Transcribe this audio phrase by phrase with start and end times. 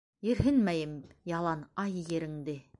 [0.29, 0.95] Ерһенмәйем,
[1.33, 2.61] ялан, ай, ереңде